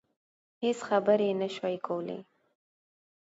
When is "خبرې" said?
0.89-1.27